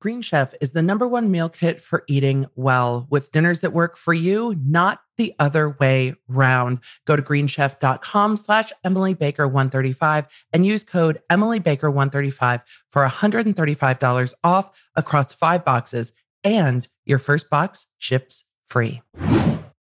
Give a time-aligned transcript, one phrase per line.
[0.00, 3.98] Green Chef is the number one meal kit for eating well with dinners that work
[3.98, 6.78] for you, not the other way round.
[7.06, 14.34] Go to greenchef.com slash Emily Baker 135 and use code Emily Baker 135 for $135
[14.42, 19.02] off across five boxes and your first box ships free.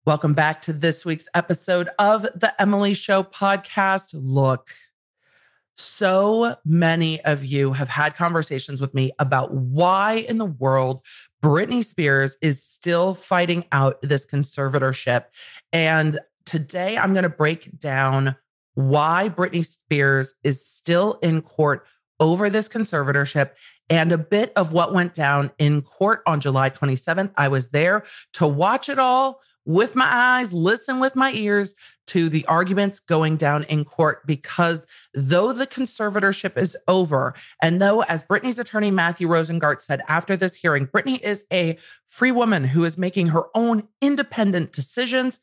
[0.06, 4.12] Welcome back to this week's episode of the Emily Show podcast.
[4.14, 4.70] Look,
[5.76, 11.02] so many of you have had conversations with me about why in the world
[11.44, 15.26] Britney Spears is still fighting out this conservatorship.
[15.72, 18.36] And today I'm going to break down
[18.74, 21.86] why Britney Spears is still in court
[22.20, 23.52] over this conservatorship
[23.90, 27.32] and a bit of what went down in court on July 27th.
[27.38, 31.76] I was there to watch it all with my eyes, listen with my ears
[32.08, 38.04] to the arguments going down in court because though the conservatorship is over, and though,
[38.04, 42.84] as Britney's attorney Matthew Rosengart said after this hearing, Britney is a free woman who
[42.84, 45.40] is making her own independent decisions.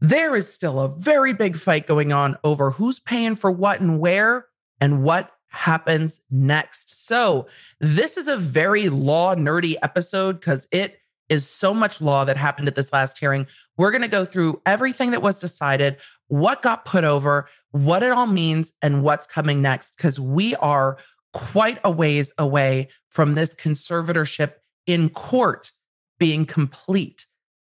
[0.00, 3.98] There is still a very big fight going on over who's paying for what and
[3.98, 4.46] where
[4.80, 7.06] and what happens next.
[7.06, 7.46] So,
[7.80, 11.00] this is a very law nerdy episode because it
[11.30, 13.46] is so much law that happened at this last hearing.
[13.78, 15.96] We're going to go through everything that was decided,
[16.28, 20.98] what got put over, what it all means, and what's coming next, because we are
[21.32, 24.54] quite a ways away from this conservatorship
[24.86, 25.70] in court
[26.18, 27.26] being complete.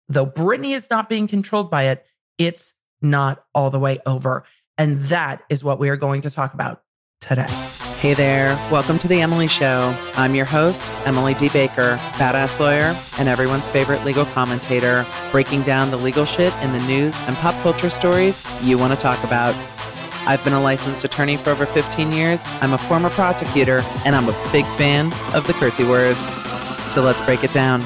[0.07, 2.05] Though Britney is not being controlled by it,
[2.37, 4.45] it's not all the way over.
[4.77, 6.81] And that is what we are going to talk about
[7.21, 7.45] today.
[7.99, 9.93] Hey there, welcome to The Emily Show.
[10.13, 11.49] I'm your host, Emily D.
[11.49, 16.79] Baker, badass lawyer and everyone's favorite legal commentator, breaking down the legal shit in the
[16.87, 19.53] news and pop culture stories you want to talk about.
[20.25, 22.39] I've been a licensed attorney for over 15 years.
[22.61, 26.17] I'm a former prosecutor, and I'm a big fan of the cursey words.
[26.89, 27.81] So let's break it down.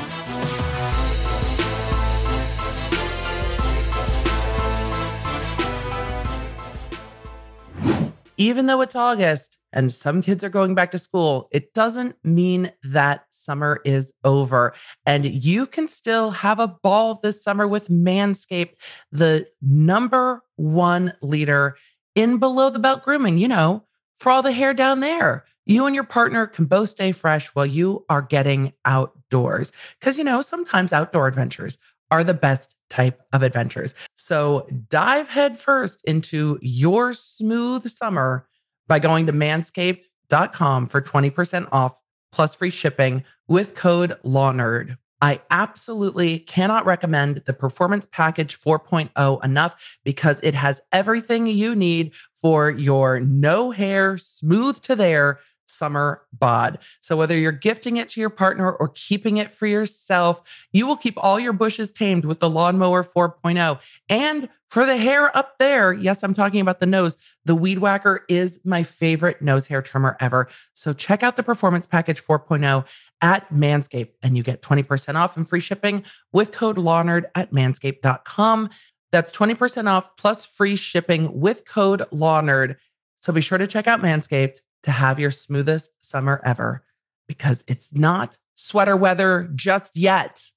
[8.37, 12.71] Even though it's August, and some kids are going back to school, it doesn't mean
[12.83, 14.73] that summer is over.
[15.05, 18.75] And you can still have a ball this summer with Manscaped,
[19.11, 21.75] the number one leader
[22.15, 23.83] in below the belt grooming, you know,
[24.19, 25.43] for all the hair down there.
[25.65, 29.71] You and your partner can both stay fresh while you are getting outdoors.
[29.99, 31.77] Because, you know, sometimes outdoor adventures
[32.11, 33.95] are the best type of adventures.
[34.17, 38.45] So dive headfirst into your smooth summer
[38.87, 42.01] by going to manscaped.com for 20% off
[42.31, 44.97] plus free shipping with code LawNerd.
[45.21, 52.11] I absolutely cannot recommend the Performance Package 4.0 enough because it has everything you need
[52.33, 56.79] for your no hair, smooth to there summer bod.
[57.01, 60.41] So whether you're gifting it to your partner or keeping it for yourself,
[60.71, 63.79] you will keep all your bushes tamed with the Lawnmower 4.0.
[64.09, 67.15] And for the hair up there, yes, I'm talking about the nose.
[67.45, 70.49] The Weed Whacker is my favorite nose hair trimmer ever.
[70.73, 72.83] So check out the Performance Package 4.0
[73.21, 78.71] at Manscaped and you get 20% off and free shipping with code LawNerd at manscaped.com.
[79.11, 82.77] That's 20% off plus free shipping with code LawNerd.
[83.19, 86.83] So be sure to check out Manscaped to have your smoothest summer ever
[87.27, 90.49] because it's not sweater weather just yet.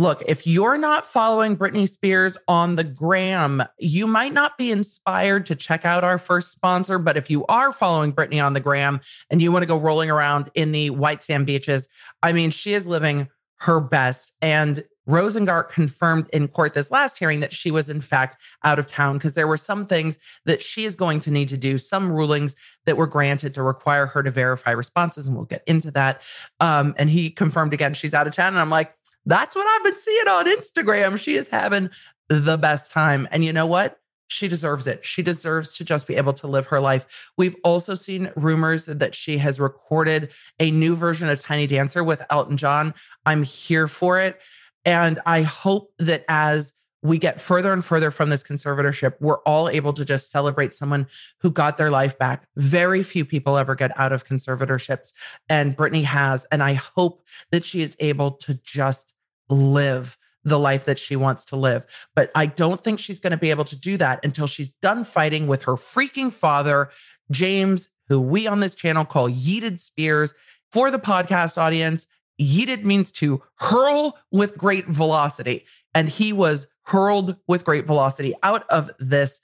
[0.00, 5.44] Look, if you're not following Britney Spears on the gram, you might not be inspired
[5.44, 6.98] to check out our first sponsor.
[6.98, 10.10] But if you are following Britney on the gram and you want to go rolling
[10.10, 11.86] around in the white sand beaches,
[12.22, 14.32] I mean, she is living her best.
[14.40, 18.88] And Rosengart confirmed in court this last hearing that she was, in fact, out of
[18.88, 22.10] town because there were some things that she is going to need to do, some
[22.10, 22.56] rulings
[22.86, 25.26] that were granted to require her to verify responses.
[25.26, 26.22] And we'll get into that.
[26.58, 28.54] Um, and he confirmed again she's out of town.
[28.54, 28.94] And I'm like,
[29.26, 31.18] that's what I've been seeing on Instagram.
[31.18, 31.90] She is having
[32.28, 33.28] the best time.
[33.30, 33.98] And you know what?
[34.28, 35.04] She deserves it.
[35.04, 37.04] She deserves to just be able to live her life.
[37.36, 42.22] We've also seen rumors that she has recorded a new version of Tiny Dancer with
[42.30, 42.94] Elton John.
[43.26, 44.40] I'm here for it.
[44.84, 49.68] And I hope that as we get further and further from this conservatorship, we're all
[49.68, 51.06] able to just celebrate someone
[51.38, 52.46] who got their life back.
[52.56, 55.12] Very few people ever get out of conservatorships,
[55.48, 56.46] and Britney has.
[56.52, 59.14] And I hope that she is able to just
[59.48, 61.86] live the life that she wants to live.
[62.14, 65.04] But I don't think she's going to be able to do that until she's done
[65.04, 66.90] fighting with her freaking father,
[67.30, 70.34] James, who we on this channel call Yeeted Spears.
[70.72, 72.08] For the podcast audience,
[72.40, 75.66] yeeted means to hurl with great velocity.
[75.94, 79.40] And he was hurled with great velocity out of this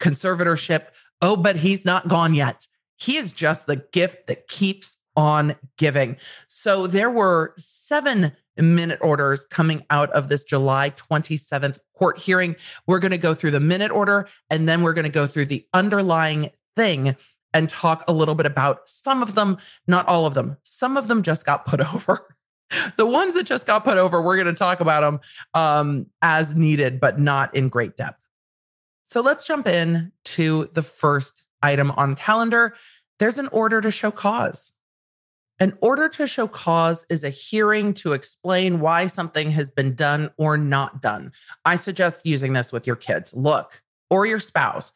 [0.00, 0.86] conservatorship.
[1.22, 2.66] Oh, but he's not gone yet.
[2.96, 6.16] He is just the gift that keeps on giving.
[6.48, 12.56] So there were seven minute orders coming out of this July 27th court hearing.
[12.86, 15.46] We're going to go through the minute order and then we're going to go through
[15.46, 17.16] the underlying thing
[17.52, 20.56] and talk a little bit about some of them, not all of them.
[20.62, 22.36] Some of them just got put over.
[22.96, 25.20] the ones that just got put over, we're going to talk about them
[25.54, 28.20] um, as needed, but not in great depth.
[29.04, 32.74] So let's jump in to the first item on calendar.
[33.18, 34.72] There's an order to show cause.
[35.58, 40.30] An order to show cause is a hearing to explain why something has been done
[40.38, 41.32] or not done.
[41.66, 43.34] I suggest using this with your kids.
[43.34, 44.92] Look, or your spouse.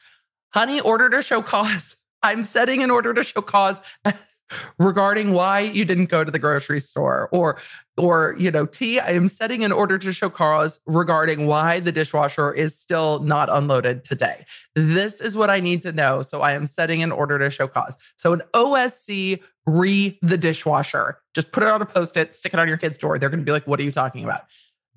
[0.55, 1.97] Honey, order to show cause.
[2.23, 3.81] I'm setting an order to show cause
[4.79, 7.59] regarding why you didn't go to the grocery store or
[7.97, 11.93] or you know t i am setting an order to show cause regarding why the
[11.93, 14.45] dishwasher is still not unloaded today.
[14.75, 17.69] This is what i need to know so i am setting an order to show
[17.69, 21.19] cause so an osc re the dishwasher.
[21.35, 23.19] Just put it on a post-it stick it on your kid's door.
[23.19, 24.43] They're going to be like what are you talking about?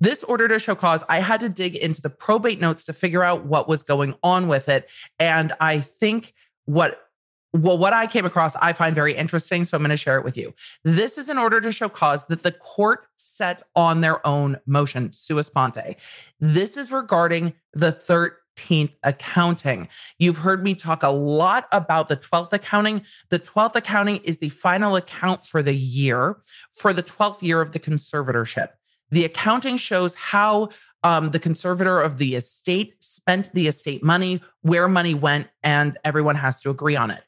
[0.00, 3.24] This order to show cause, I had to dig into the probate notes to figure
[3.24, 4.88] out what was going on with it.
[5.18, 6.34] And I think
[6.66, 7.07] what
[7.52, 9.64] well, what I came across, I find very interesting.
[9.64, 10.52] So I'm going to share it with you.
[10.84, 15.12] This is in order to show cause that the court set on their own motion,
[15.12, 15.96] sua sponte.
[16.40, 19.88] This is regarding the 13th accounting.
[20.18, 23.02] You've heard me talk a lot about the 12th accounting.
[23.30, 26.36] The 12th accounting is the final account for the year,
[26.72, 28.68] for the 12th year of the conservatorship.
[29.10, 30.68] The accounting shows how
[31.02, 36.34] um, the conservator of the estate spent the estate money, where money went, and everyone
[36.36, 37.22] has to agree on it.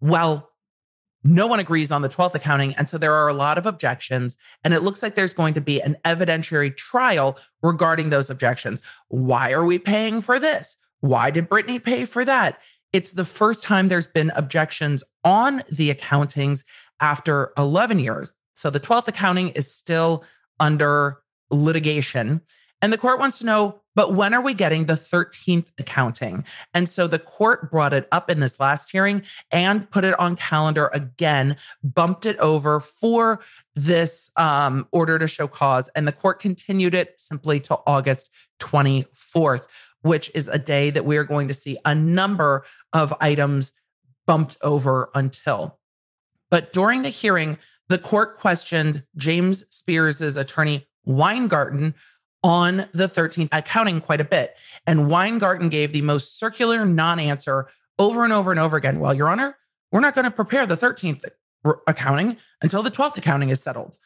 [0.00, 0.50] Well,
[1.24, 2.74] no one agrees on the 12th accounting.
[2.74, 4.36] And so there are a lot of objections.
[4.62, 8.82] And it looks like there's going to be an evidentiary trial regarding those objections.
[9.08, 10.76] Why are we paying for this?
[11.00, 12.60] Why did Britney pay for that?
[12.92, 16.64] It's the first time there's been objections on the accountings
[17.00, 18.34] after 11 years.
[18.54, 20.24] So the 12th accounting is still
[20.60, 21.18] under
[21.50, 22.42] litigation.
[22.80, 26.44] And the court wants to know, but when are we getting the 13th accounting?
[26.72, 30.36] And so the court brought it up in this last hearing and put it on
[30.36, 33.40] calendar again, bumped it over for
[33.74, 35.88] this um, order to show cause.
[35.94, 38.30] And the court continued it simply to August
[38.60, 39.66] 24th,
[40.02, 43.72] which is a day that we are going to see a number of items
[44.26, 45.78] bumped over until.
[46.50, 47.58] But during the hearing,
[47.88, 51.94] the court questioned James Spears's attorney Weingarten
[52.44, 54.54] on the 13th accounting quite a bit.
[54.86, 57.68] And Weingarten gave the most circular non answer
[57.98, 59.00] over and over and over again.
[59.00, 59.56] Well, Your Honor,
[59.90, 61.24] we're not going to prepare the 13th
[61.86, 63.96] accounting until the 12th accounting is settled.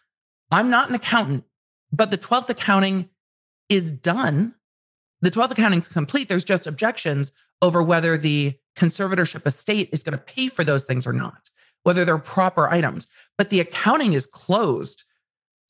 [0.51, 1.45] I'm not an accountant,
[1.93, 3.11] but the 12th accounting
[3.69, 4.55] is done.
[5.21, 6.29] The 12th accounting is complete.
[6.29, 11.07] There's just objections over whether the conservatorship estate is going to pay for those things
[11.07, 11.51] or not,
[11.83, 13.09] whether they're proper items.
[13.37, 15.03] But the accounting is closed.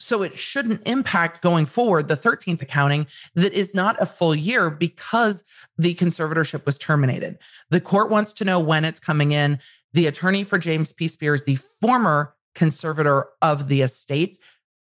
[0.01, 4.71] So it shouldn't impact going forward the 13th accounting that is not a full year
[4.71, 5.45] because
[5.77, 7.39] the conservatorship was terminated.
[7.71, 9.59] The court wants to know when it's coming in.
[9.93, 11.09] The attorney for James P.
[11.09, 14.39] Spears, the former conservator of the estate,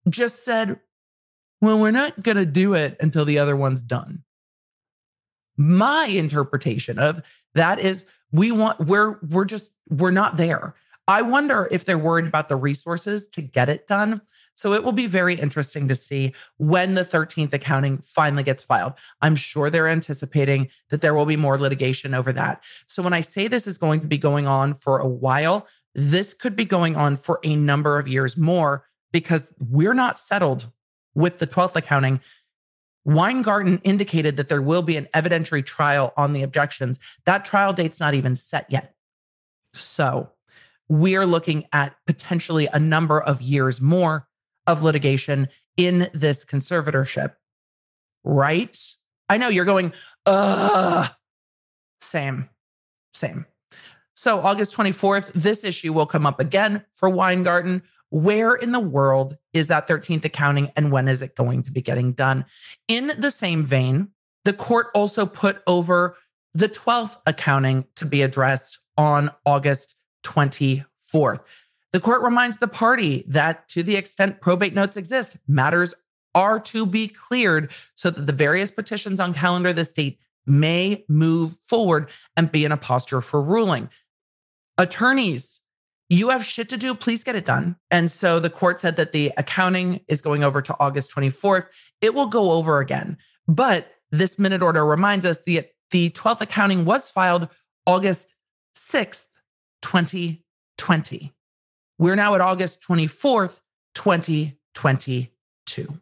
[0.09, 0.79] just said,
[1.61, 4.23] Well, we're not going to do it until the other one's done.
[5.55, 7.21] My interpretation of
[7.55, 10.75] that is we want, we're, we're just, we're not there.
[11.07, 14.21] I wonder if they're worried about the resources to get it done.
[14.57, 18.93] So it will be very interesting to see when the 13th accounting finally gets filed.
[19.21, 22.63] I'm sure they're anticipating that there will be more litigation over that.
[22.87, 26.33] So when I say this is going to be going on for a while, this
[26.33, 30.71] could be going on for a number of years more because we're not settled
[31.13, 32.19] with the 12th accounting.
[33.05, 36.97] Weingarten indicated that there will be an evidentiary trial on the objections.
[37.25, 38.95] That trial date's not even set yet.
[39.75, 40.31] So
[40.89, 44.26] we're looking at potentially a number of years more
[44.67, 45.47] of litigation
[45.77, 47.33] in this conservatorship.
[48.23, 48.77] Right?
[49.29, 49.93] I know you're going,
[50.25, 51.07] uh,
[51.99, 52.49] same,
[53.13, 53.45] same.
[54.15, 57.83] So, August 24th, this issue will come up again for Weingarten.
[58.09, 61.81] Where in the world is that 13th accounting and when is it going to be
[61.81, 62.45] getting done?
[62.87, 64.09] In the same vein,
[64.45, 66.15] the court also put over
[66.53, 71.41] the 12th accounting to be addressed on August 24th.
[71.93, 75.93] The court reminds the party that to the extent probate notes exist, matters
[76.35, 81.57] are to be cleared so that the various petitions on calendar the state may move
[81.67, 83.89] forward and be in a posture for ruling.
[84.77, 85.61] Attorneys,
[86.09, 86.93] you have shit to do.
[86.95, 87.75] Please get it done.
[87.91, 91.65] And so the court said that the accounting is going over to August 24th.
[92.01, 93.17] It will go over again.
[93.47, 97.49] But this minute order reminds us the, the 12th accounting was filed
[97.85, 98.35] August
[98.75, 99.25] 6th,
[99.81, 101.33] 2020.
[101.99, 103.59] We're now at August 24th,
[103.95, 105.99] 2022.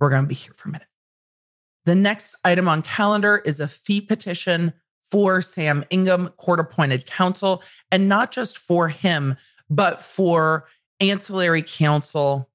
[0.00, 0.88] We're going to be here for a minute.
[1.84, 4.72] The next item on calendar is a fee petition
[5.10, 7.62] for Sam Ingham, court appointed counsel,
[7.92, 9.36] and not just for him,
[9.70, 10.66] but for
[10.98, 12.50] ancillary counsel.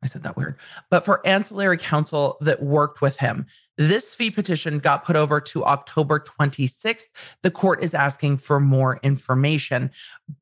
[0.00, 0.58] I said that weird,
[0.90, 3.46] but for ancillary counsel that worked with him.
[3.78, 7.06] This fee petition got put over to October 26th.
[7.42, 9.92] The court is asking for more information.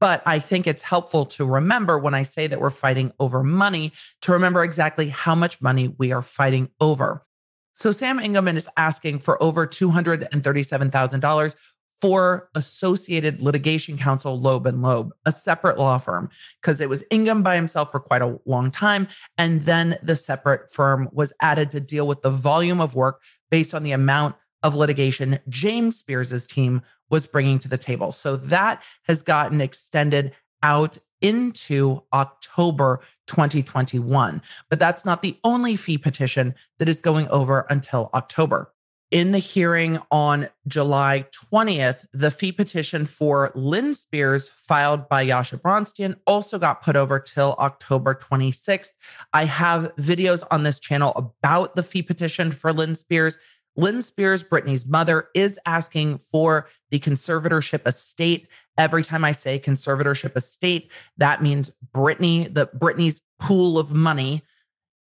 [0.01, 3.93] But I think it's helpful to remember when I say that we're fighting over money,
[4.23, 7.27] to remember exactly how much money we are fighting over.
[7.75, 11.55] So Sam Ingham is asking for over $237,000
[12.01, 16.29] for Associated Litigation Counsel Loeb and Loeb, a separate law firm,
[16.61, 19.09] because it was Ingham by himself for quite a long time.
[19.39, 23.75] And then the separate firm was added to deal with the volume of work based
[23.75, 28.11] on the amount of litigation James Spears's team was bringing to the table.
[28.11, 34.43] So that has gotten extended out into October 2021.
[34.69, 38.73] But that's not the only fee petition that is going over until October.
[39.13, 45.59] In the hearing on July 20th, the fee petition for Lynne Spears, filed by Yasha
[45.59, 48.91] Bronshteyn, also got put over till October 26th.
[49.33, 53.39] I have videos on this channel about the fee petition for Lynne Spears.
[53.77, 58.49] Lynne Spears, Britney's mother, is asking for the conservatorship estate.
[58.77, 64.43] Every time I say conservatorship estate, that means Britney, the Britney's pool of money.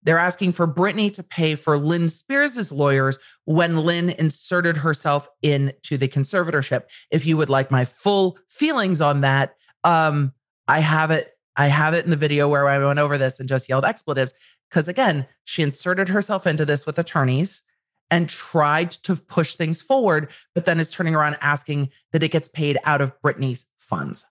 [0.03, 5.98] They're asking for Britney to pay for Lynne Spears' lawyers when Lynne inserted herself into
[5.98, 6.84] the conservatorship.
[7.12, 10.34] If you would like my full feelings on that, um,
[10.68, 11.34] I have it.
[11.56, 14.34] I have it in the video where I went over this and just yelled expletives.
[14.70, 17.63] Because again, she inserted herself into this with attorneys
[18.10, 22.48] and tried to push things forward, but then is turning around asking that it gets
[22.48, 24.25] paid out of Britney's funds.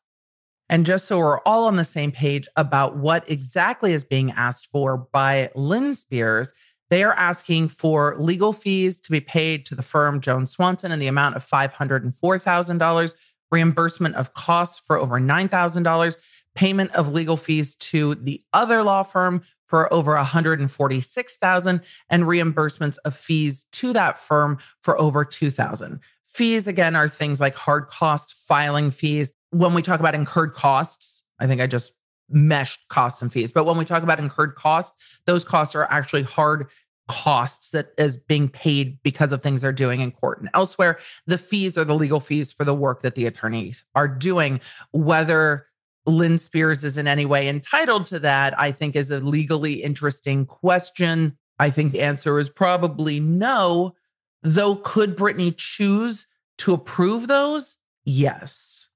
[0.68, 4.66] And just so we're all on the same page about what exactly is being asked
[4.66, 6.52] for by Lynne Spears,
[6.90, 10.98] they are asking for legal fees to be paid to the firm Jones Swanson in
[10.98, 13.14] the amount of $504,000,
[13.50, 16.16] reimbursement of costs for over $9,000,
[16.54, 23.14] payment of legal fees to the other law firm for over 146,000 and reimbursements of
[23.14, 26.00] fees to that firm for over 2,000.
[26.24, 29.32] Fees again are things like hard cost filing fees.
[29.50, 31.92] When we talk about incurred costs, I think I just
[32.28, 36.22] meshed costs and fees, but when we talk about incurred costs, those costs are actually
[36.22, 36.66] hard
[37.08, 40.98] costs that is being paid because of things they're doing in court and elsewhere.
[41.26, 44.60] The fees are the legal fees for the work that the attorneys are doing,
[44.92, 45.66] whether
[46.06, 50.46] Lynne Spears is in any way entitled to that, I think is a legally interesting
[50.46, 51.36] question.
[51.58, 53.94] I think the answer is probably no.
[54.42, 56.26] Though, could Britney choose
[56.58, 57.78] to approve those?
[58.04, 58.87] Yes.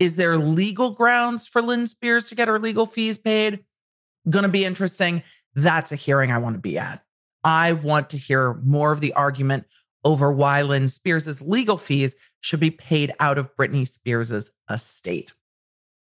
[0.00, 3.60] Is there legal grounds for Lynne Spears to get her legal fees paid?
[4.28, 5.22] Going to be interesting.
[5.54, 7.04] That's a hearing I want to be at.
[7.44, 9.66] I want to hear more of the argument
[10.02, 15.34] over why Lynne Spears' legal fees should be paid out of Britney Spears' estate.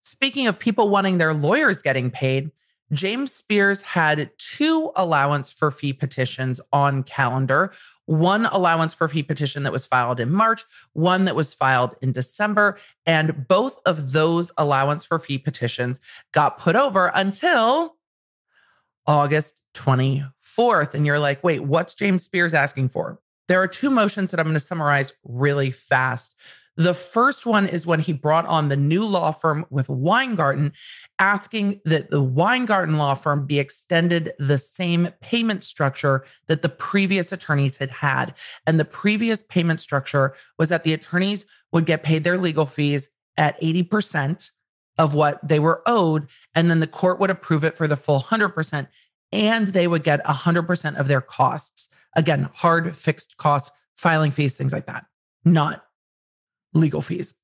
[0.01, 2.51] Speaking of people wanting their lawyers getting paid,
[2.93, 7.73] James Spears had two allowance for fee petitions on calendar.
[8.07, 12.13] One allowance for fee petition that was filed in March, one that was filed in
[12.13, 12.79] December.
[13.07, 16.01] And both of those allowance for fee petitions
[16.33, 17.97] got put over until
[19.07, 20.95] August 24th.
[20.95, 23.21] And you're like, wait, what's James Spears asking for?
[23.49, 26.37] There are two motions that I'm going to summarize really fast.
[26.77, 30.73] The first one is when he brought on the new law firm with Weingarten,
[31.19, 37.31] asking that the Weingarten law firm be extended the same payment structure that the previous
[37.31, 38.35] attorneys had had.
[38.67, 43.11] And the previous payment structure was that the attorneys would get paid their legal fees
[43.37, 44.51] at 80%
[44.99, 46.29] of what they were owed.
[46.55, 48.89] And then the court would approve it for the full 100%.
[49.31, 51.91] And they would get 100% of their costs.
[52.15, 55.05] Again, hard fixed costs, filing fees, things like that.
[55.45, 55.85] Not
[56.75, 57.35] legal fees.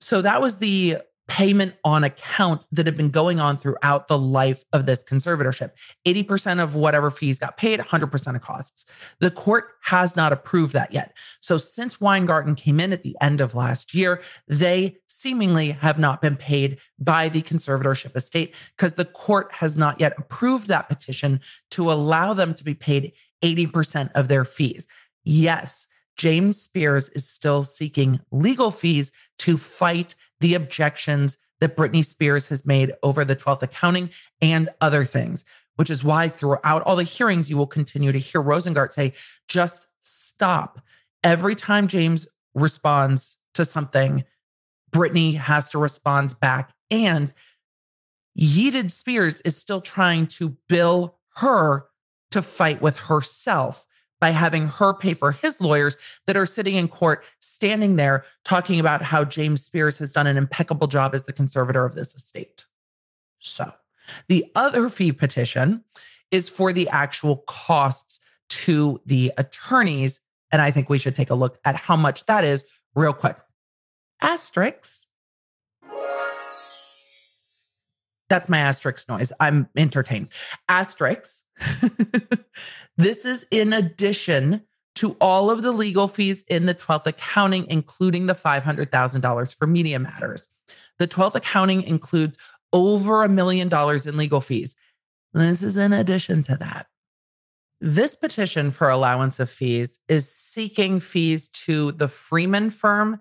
[0.00, 0.98] So that was the
[1.30, 5.70] payment on account that had been going on throughout the life of this conservatorship.
[6.04, 8.84] 80% of whatever fees got paid, 100% of costs.
[9.20, 11.16] The court has not approved that yet.
[11.40, 16.20] So since Weingarten came in at the end of last year, they seemingly have not
[16.20, 21.40] been paid by the conservatorship estate because the court has not yet approved that petition
[21.70, 24.88] to allow them to be paid 80% of their fees.
[25.22, 25.86] Yes,
[26.20, 32.66] James Spears is still seeking legal fees to fight the objections that Britney Spears has
[32.66, 35.46] made over the 12th accounting and other things,
[35.76, 39.14] which is why throughout all the hearings, you will continue to hear Rosengart say,
[39.48, 40.82] just stop.
[41.24, 44.24] Every time James responds to something,
[44.92, 46.74] Britney has to respond back.
[46.90, 47.32] And
[48.38, 51.86] Yeeted Spears is still trying to bill her
[52.30, 53.86] to fight with herself
[54.20, 55.96] by having her pay for his lawyers
[56.26, 60.36] that are sitting in court, standing there talking about how James Spears has done an
[60.36, 62.66] impeccable job as the conservator of this estate.
[63.40, 63.72] So,
[64.28, 65.84] the other fee petition
[66.30, 70.20] is for the actual costs to the attorneys.
[70.52, 73.36] And I think we should take a look at how much that is real quick.
[74.22, 75.06] Asterix.
[78.30, 79.32] That's my asterisk noise.
[79.40, 80.28] I'm entertained.
[80.70, 81.42] Asterix.
[82.96, 84.62] this is in addition
[84.94, 89.98] to all of the legal fees in the 12th accounting, including the $500,000 for media
[89.98, 90.48] matters.
[90.98, 92.38] The 12th accounting includes
[92.72, 94.76] over a million dollars in legal fees.
[95.32, 96.86] This is in addition to that.
[97.80, 103.20] This petition for allowance of fees is seeking fees to the Freeman firm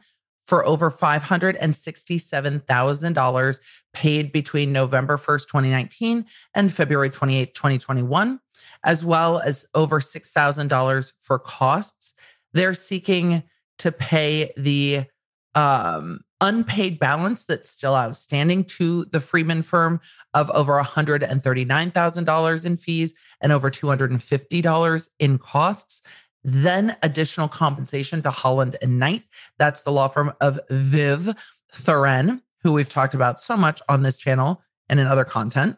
[0.49, 3.59] for over $567,000
[3.93, 6.25] paid between November 1st, 2019
[6.55, 8.39] and February 28th, 2021,
[8.83, 12.15] as well as over $6,000 for costs.
[12.51, 13.43] They're seeking
[13.77, 15.05] to pay the
[15.53, 20.01] um, unpaid balance that's still outstanding to the Freeman firm
[20.33, 26.01] of over $139,000 in fees and over $250 in costs.
[26.43, 29.23] Then additional compensation to Holland and Knight.
[29.57, 31.35] That's the law firm of Viv
[31.73, 35.77] Thoreen, who we've talked about so much on this channel and in other content.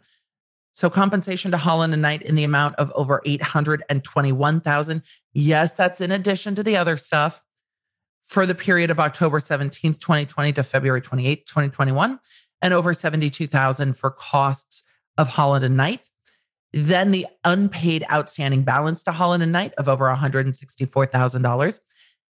[0.74, 5.04] So compensation to Holland and Knight in the amount of over 821,000.
[5.34, 7.44] Yes, that's in addition to the other stuff
[8.24, 12.20] for the period of October 17th, 2020 to February 28th, 2021,
[12.62, 14.84] and over 72,000 for costs
[15.18, 16.10] of Holland and Knight.
[16.74, 21.80] Then the unpaid outstanding balance to Holland and Knight of over $164,000.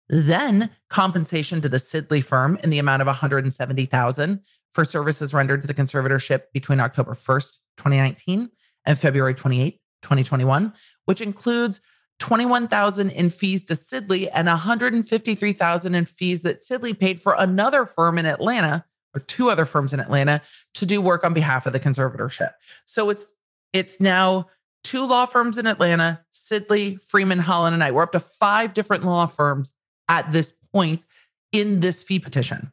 [0.07, 4.39] Then compensation to the Sidley firm in the amount of $170,000
[4.71, 8.49] for services rendered to the conservatorship between October 1st, 2019
[8.85, 10.73] and February 28th, 2021,
[11.05, 11.81] which includes
[12.19, 18.17] 21,000 in fees to Sidley and 153,000 in fees that Sidley paid for another firm
[18.17, 20.41] in Atlanta or two other firms in Atlanta
[20.75, 22.51] to do work on behalf of the conservatorship.
[22.85, 23.33] So it's
[23.75, 24.47] it's now
[24.85, 27.93] two law firms in Atlanta, Sidley, Freeman, Holland and Knight.
[27.93, 29.73] We're up to five different law firms
[30.07, 31.05] at this point
[31.51, 32.71] in this fee petition.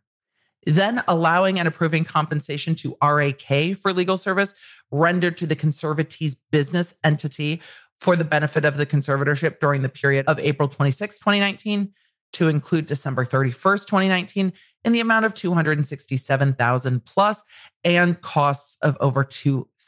[0.64, 4.54] Then allowing and approving compensation to RAK for legal service
[4.92, 7.60] rendered to the conservatee's business entity
[8.00, 11.92] for the benefit of the conservatorship during the period of April 26, 2019
[12.34, 14.52] to include December 31st, 2019
[14.84, 17.42] in the amount of 267,000 plus
[17.84, 19.24] and costs of over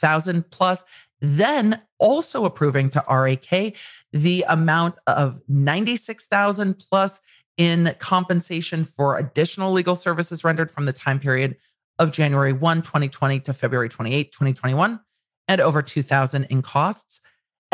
[0.01, 0.85] 2,000 plus.
[1.21, 3.77] Then also approving to RAK
[4.13, 7.21] the amount of 96,000 plus
[7.57, 11.57] in compensation for additional legal services rendered from the time period
[11.99, 15.01] of January 1, 2020 to February 28, 2021
[15.47, 17.21] and over 2,000 in costs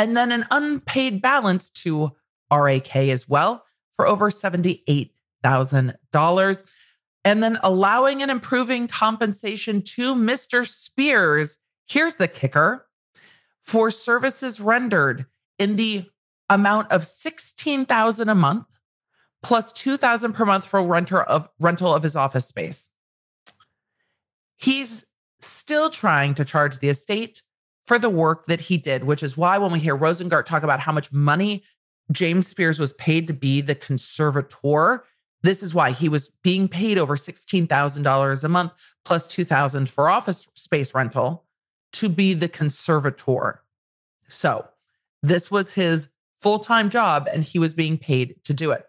[0.00, 2.12] and then an unpaid balance to
[2.50, 6.64] RAK as well for over $78,000.
[7.22, 10.66] And then allowing and improving compensation to Mr.
[10.66, 11.58] Spears.
[11.90, 12.86] Here's the kicker
[13.60, 15.26] for services rendered
[15.58, 16.08] in the
[16.48, 18.66] amount of 16,000 a month
[19.42, 22.90] plus 2,000 per month for renter of rental of his office space.
[24.56, 25.04] He's
[25.40, 27.42] still trying to charge the estate
[27.86, 30.78] for the work that he did, which is why when we hear Rosengart talk about
[30.78, 31.64] how much money
[32.12, 35.02] James Spears was paid to be the conservator,
[35.42, 38.72] this is why he was being paid over $16,000 a month
[39.04, 41.46] plus 2000 for office space rental
[42.00, 43.60] to be the conservator.
[44.26, 44.66] So,
[45.22, 46.08] this was his
[46.40, 48.86] full-time job and he was being paid to do it.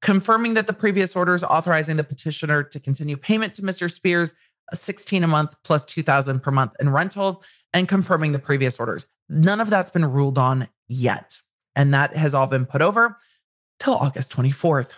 [0.00, 3.92] Confirming that the previous orders authorizing the petitioner to continue payment to Mr.
[3.92, 4.34] Spears
[4.72, 9.06] uh, 16 a month plus 2000 per month in rental and confirming the previous orders.
[9.28, 11.42] None of that's been ruled on yet.
[11.76, 13.18] And that has all been put over
[13.78, 14.92] till August 24th.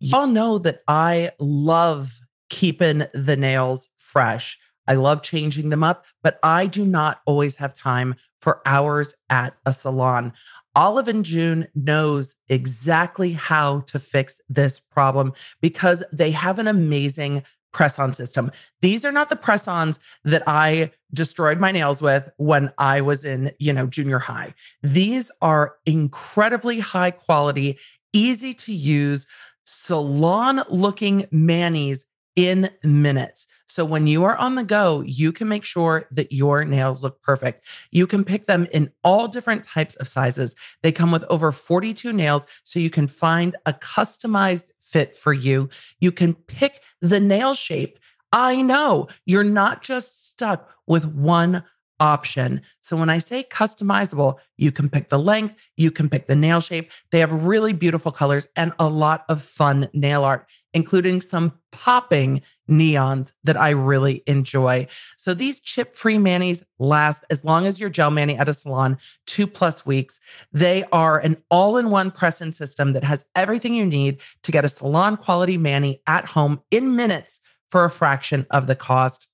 [0.00, 2.18] Y'all know that I love
[2.48, 4.58] keeping the nails fresh.
[4.90, 9.54] I love changing them up, but I do not always have time for hours at
[9.64, 10.32] a salon.
[10.74, 17.44] Olive and June knows exactly how to fix this problem because they have an amazing
[17.72, 18.50] press on system.
[18.80, 23.24] These are not the press ons that I destroyed my nails with when I was
[23.24, 24.54] in, you know, junior high.
[24.82, 27.78] These are incredibly high quality,
[28.12, 29.28] easy to use,
[29.62, 33.46] salon looking manis in minutes.
[33.70, 37.22] So when you are on the go, you can make sure that your nails look
[37.22, 37.64] perfect.
[37.90, 40.56] You can pick them in all different types of sizes.
[40.82, 45.68] They come with over 42 nails, so you can find a customized fit for you.
[46.00, 47.98] You can pick the nail shape
[48.32, 51.64] I know you're not just stuck with one
[51.98, 52.62] option.
[52.80, 56.60] So when I say customizable, you can pick the length, you can pick the nail
[56.60, 56.90] shape.
[57.10, 62.40] They have really beautiful colors and a lot of fun nail art, including some popping
[62.70, 64.86] neons that I really enjoy.
[65.16, 68.96] So these chip free manis last as long as your gel mani at a salon,
[69.26, 70.20] two plus weeks.
[70.52, 74.52] They are an all in one press in system that has everything you need to
[74.52, 79.26] get a salon quality mani at home in minutes for a fraction of the cost.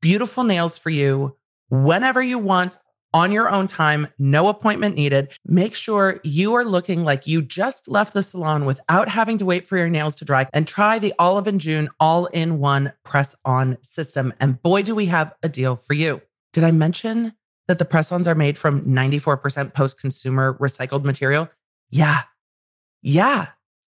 [0.00, 1.36] Beautiful nails for you
[1.68, 2.76] whenever you want
[3.14, 5.32] on your own time, no appointment needed.
[5.44, 9.66] Make sure you are looking like you just left the salon without having to wait
[9.66, 13.34] for your nails to dry and try the Olive and June all in one press
[13.44, 14.32] on system.
[14.40, 16.20] And boy, do we have a deal for you.
[16.52, 17.34] Did I mention
[17.66, 21.48] that the press ons are made from 94% post consumer recycled material?
[21.90, 22.22] Yeah.
[23.02, 23.48] Yeah,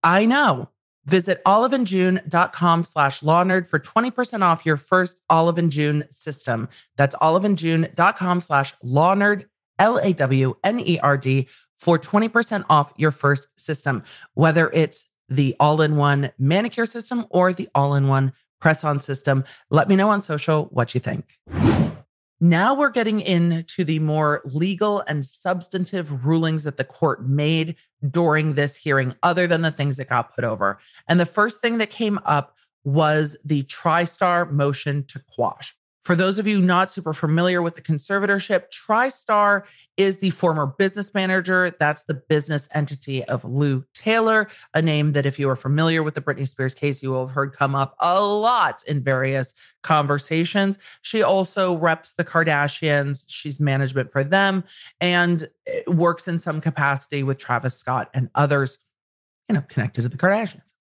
[0.02, 0.68] I know.
[1.10, 6.68] Visit oliveandjune.com slash lawnerd for 20% off your first Olive and June system.
[6.96, 9.46] That's oliveandjune.com slash lawnerd,
[9.80, 17.68] L-A-W-N-E-R-D, for 20% off your first system, whether it's the all-in-one manicure system or the
[17.74, 19.42] all-in-one press-on system.
[19.68, 21.38] Let me know on social what you think.
[22.42, 27.76] Now we're getting into the more legal and substantive rulings that the court made
[28.08, 30.78] during this hearing, other than the things that got put over.
[31.06, 35.74] And the first thing that came up was the TriStar motion to quash.
[36.02, 39.64] For those of you not super familiar with the conservatorship, TriStar
[39.98, 41.76] is the former business manager.
[41.78, 46.14] That's the business entity of Lou Taylor, a name that, if you are familiar with
[46.14, 50.78] the Britney Spears case, you will have heard come up a lot in various conversations.
[51.02, 54.64] She also reps the Kardashians, she's management for them,
[55.02, 58.78] and eh, works in some capacity with Travis Scott and others,
[59.50, 60.72] you know, connected to the Kardashians.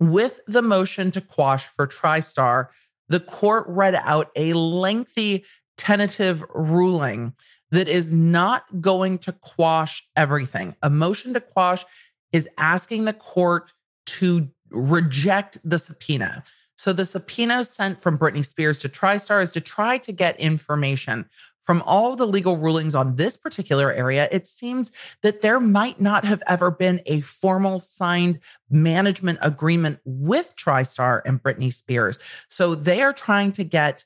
[0.00, 2.68] With the motion to quash for TriStar,
[3.10, 5.44] the court read out a lengthy
[5.76, 7.34] tentative ruling
[7.70, 10.74] that is not going to quash everything.
[10.82, 11.84] A motion to quash
[12.32, 13.72] is asking the court
[14.06, 16.44] to reject the subpoena.
[16.76, 21.28] So the subpoena sent from Britney Spears to TriStar is to try to get information
[21.70, 24.90] from all the legal rulings on this particular area, it seems
[25.22, 31.40] that there might not have ever been a formal signed management agreement with TriStar and
[31.40, 32.18] Britney Spears.
[32.48, 34.04] So they are trying to get,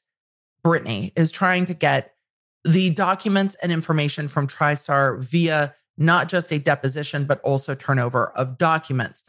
[0.63, 2.13] Britney is trying to get
[2.65, 8.59] the documents and information from TriStar via not just a deposition, but also turnover of
[8.59, 9.25] documents.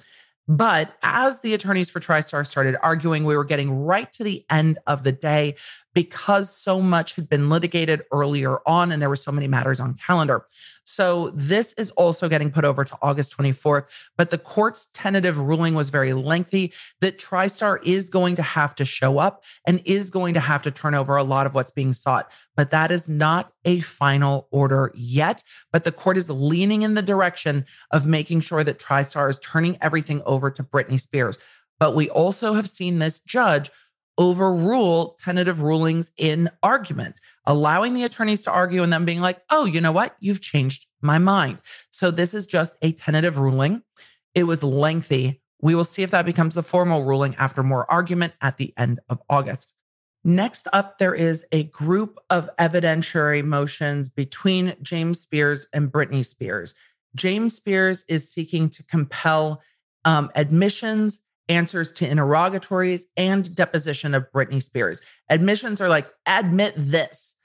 [0.48, 4.78] But as the attorneys for TriStar started arguing, we were getting right to the end
[4.86, 5.56] of the day
[5.94, 9.96] because so much had been litigated earlier on and there were so many matters on
[9.96, 10.46] calendar.
[10.86, 13.86] So this is also getting put over to August 24th,
[14.18, 18.86] but the court's tentative ruling was very lengthy that TriStar is going to have to
[18.86, 21.92] show up and is going to have to turn over a lot of what's being
[21.92, 22.30] sought.
[22.56, 25.44] But that is not a final order yet,
[25.74, 29.78] but the court is leaning in the direction of making sure that TriStar is turning
[29.82, 31.40] everything over to Britney Spears.
[31.80, 33.70] But we also have seen this judge
[34.18, 39.66] overrule tentative rulings in argument, allowing the attorneys to argue and then being like, oh,
[39.66, 40.16] you know what?
[40.20, 41.60] You've changed my mind.
[41.92, 43.82] So this is just a tentative ruling.
[44.34, 45.42] It was lengthy.
[45.62, 49.00] We will see if that becomes the formal ruling after more argument at the end
[49.10, 49.74] of August.
[50.24, 56.74] Next up, there is a group of evidentiary motions between James Spears and Britney Spears.
[57.16, 59.62] James Spears is seeking to compel
[60.04, 65.02] um, admissions answers to interrogatories and deposition of Britney Spears.
[65.30, 67.36] Admissions are like, admit this.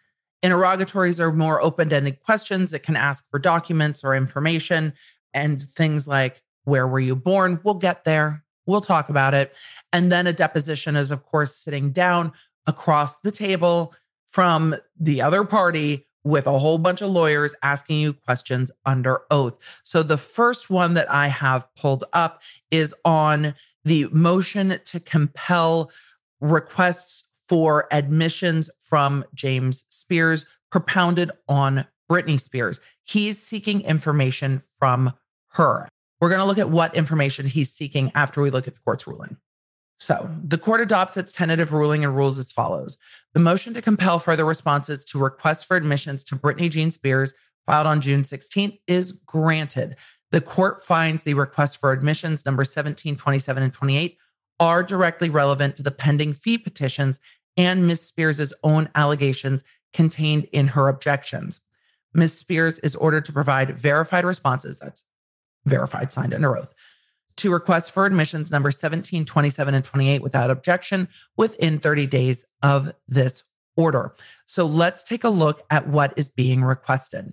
[0.42, 4.94] Interrogatories are more open ended questions that can ask for documents or information
[5.34, 7.60] and things like, where were you born?
[7.62, 8.44] We'll get there.
[8.66, 9.54] We'll talk about it.
[9.92, 12.32] And then a deposition is, of course, sitting down
[12.66, 13.94] across the table
[14.26, 19.56] from the other party with a whole bunch of lawyers asking you questions under oath.
[19.82, 23.54] So the first one that I have pulled up is on
[23.84, 25.90] the motion to compel
[26.40, 32.80] requests for admissions from James Spears propounded on Britney Spears.
[33.04, 35.12] He's seeking information from
[35.52, 35.88] her.
[36.20, 39.06] We're going to look at what information he's seeking after we look at the court's
[39.06, 39.36] ruling.
[39.98, 42.96] So, the court adopts its tentative ruling and rules as follows.
[43.34, 47.34] The motion to compel further responses to requests for admissions to Britney Jean Spears,
[47.66, 49.96] filed on June 16th, is granted.
[50.32, 54.16] The court finds the request for admissions number 17, 27, and 28
[54.60, 57.18] are directly relevant to the pending fee petitions
[57.56, 58.02] and Ms.
[58.02, 61.60] Spears' own allegations contained in her objections.
[62.14, 62.36] Ms.
[62.36, 65.04] Spears is ordered to provide verified responses, that's
[65.64, 66.74] verified, signed under oath,
[67.36, 72.92] to request for admissions number 17, 27, and 28 without objection within 30 days of
[73.08, 73.44] this
[73.76, 74.14] order.
[74.46, 77.32] So let's take a look at what is being requested.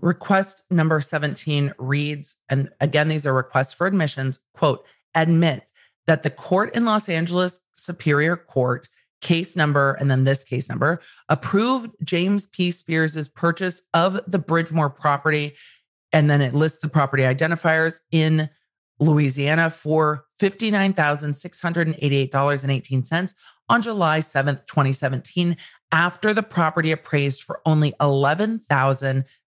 [0.00, 4.84] Request number 17 reads, and again, these are requests for admissions, quote,
[5.14, 5.70] admit
[6.06, 8.88] that the court in Los Angeles Superior Court
[9.20, 12.70] case number and then this case number approved James P.
[12.70, 15.54] Spears's purchase of the Bridgemoor property
[16.12, 18.48] and then it lists the property identifiers in
[18.98, 23.34] Louisiana for $59,688.18
[23.68, 25.56] on July 7th, 2017,
[25.92, 27.94] after the property appraised for only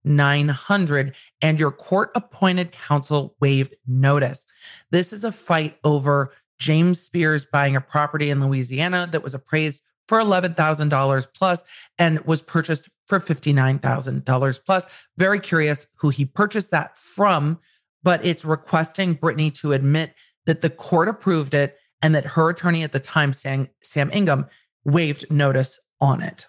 [0.04, 4.46] 11,900 and your court appointed counsel waived notice.
[4.90, 9.82] This is a fight over James Spears buying a property in Louisiana that was appraised
[10.08, 11.64] for $11,000 plus
[11.98, 14.86] and was purchased for $59,000 plus.
[15.16, 17.58] Very curious who he purchased that from,
[18.02, 20.14] but it's requesting Britney to admit
[20.46, 23.68] that the court approved it and that her attorney at the time, Sam
[24.12, 24.46] Ingham,
[24.84, 26.46] waived notice on it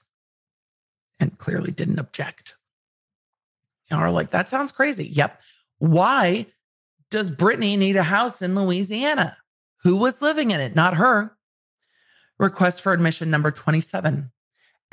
[1.19, 2.55] and clearly didn't object.
[3.91, 5.07] Know, are like, that sounds crazy.
[5.07, 5.41] Yep.
[5.79, 6.47] Why
[7.09, 9.37] does Britney need a house in Louisiana?
[9.83, 10.75] Who was living in it?
[10.75, 11.35] Not her.
[12.39, 14.31] Request for admission number 27.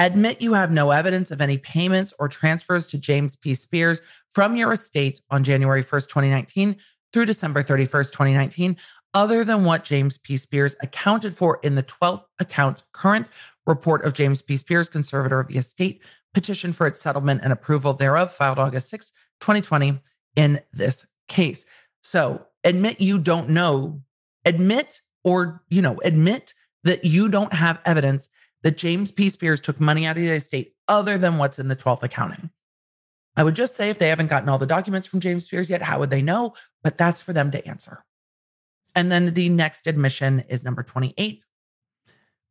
[0.00, 3.54] Admit you have no evidence of any payments or transfers to James P.
[3.54, 6.76] Spears from your estate on January 1st, 2019
[7.12, 8.76] through December 31st, 2019,
[9.14, 10.36] other than what James P.
[10.36, 13.26] Spears accounted for in the 12th account current
[13.66, 14.56] report of James P.
[14.56, 16.00] Spears, conservator of the estate,
[16.38, 20.00] petition for its settlement and approval thereof, filed August 6, 2020,
[20.36, 21.66] in this case.
[22.00, 24.02] So admit you don't know,
[24.44, 28.28] admit or, you know, admit that you don't have evidence
[28.62, 29.28] that James P.
[29.30, 32.50] Spears took money out of the estate other than what's in the 12th accounting.
[33.36, 35.82] I would just say if they haven't gotten all the documents from James Spears yet,
[35.82, 36.54] how would they know?
[36.84, 38.04] But that's for them to answer.
[38.94, 41.44] And then the next admission is number 28.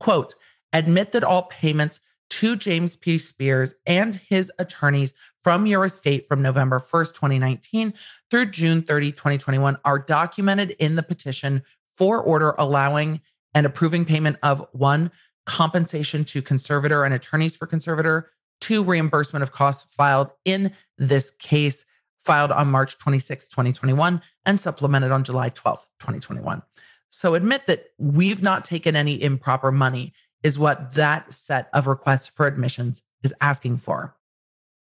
[0.01, 0.35] Quote,
[0.73, 3.17] admit that all payments to James P.
[3.17, 5.13] Spears and his attorneys
[5.43, 7.93] from your estate from November 1st, 2019
[8.29, 11.63] through June 30, 2021 are documented in the petition
[11.97, 13.21] for order allowing
[13.53, 15.11] and approving payment of one,
[15.45, 21.85] compensation to conservator and attorneys for conservator, two, reimbursement of costs filed in this case,
[22.19, 26.61] filed on March 26, 2021, and supplemented on July 12, 2021.
[27.09, 32.27] So admit that we've not taken any improper money, is what that set of requests
[32.27, 34.15] for admissions is asking for.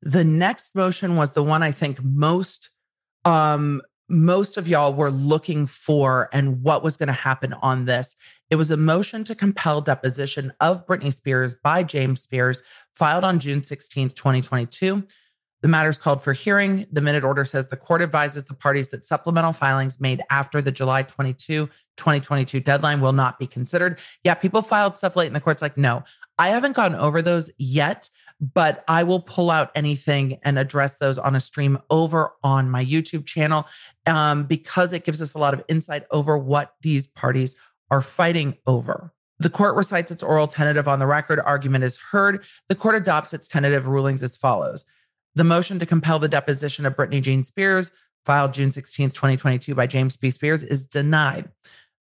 [0.01, 2.69] The next motion was the one I think most
[3.23, 8.15] um, most of y'all were looking for and what was going to happen on this.
[8.49, 12.61] It was a motion to compel deposition of Britney Spears by James Spears,
[12.93, 15.03] filed on June 16th, 2022.
[15.65, 16.85] The matter is called for hearing.
[16.91, 20.71] The minute order says the court advises the parties that supplemental filings made after the
[20.71, 21.65] July 22,
[21.97, 23.97] 2022 deadline will not be considered.
[24.23, 26.03] Yeah, people filed stuff late and the court's like, no,
[26.37, 31.17] I haven't gone over those yet, but I will pull out anything and address those
[31.17, 33.65] on a stream over on my YouTube channel
[34.05, 37.55] um, because it gives us a lot of insight over what these parties
[37.89, 39.15] are fighting over.
[39.39, 41.39] The court recites its oral tentative on the record.
[41.39, 42.45] Argument is heard.
[42.69, 44.85] The court adopts its tentative rulings as follows.
[45.35, 47.91] The motion to compel the deposition of Britney Jean Spears,
[48.23, 50.29] filed June 16, 2022 by James P.
[50.29, 51.49] Spears, is denied.